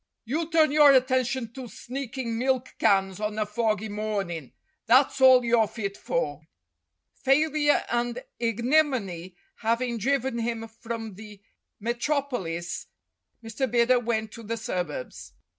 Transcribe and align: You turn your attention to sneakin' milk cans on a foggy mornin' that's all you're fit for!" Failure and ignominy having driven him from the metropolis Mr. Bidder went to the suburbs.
You 0.25 0.49
turn 0.49 0.71
your 0.71 0.91
attention 0.93 1.53
to 1.53 1.67
sneakin' 1.67 2.39
milk 2.39 2.73
cans 2.79 3.19
on 3.19 3.37
a 3.37 3.45
foggy 3.45 3.87
mornin' 3.87 4.51
that's 4.87 5.21
all 5.21 5.45
you're 5.45 5.67
fit 5.67 5.95
for!" 5.95 6.41
Failure 7.23 7.85
and 7.87 8.23
ignominy 8.39 9.35
having 9.57 9.99
driven 9.99 10.39
him 10.39 10.67
from 10.67 11.13
the 11.13 11.39
metropolis 11.79 12.87
Mr. 13.43 13.69
Bidder 13.69 13.99
went 13.99 14.31
to 14.31 14.41
the 14.41 14.57
suburbs. 14.57 15.33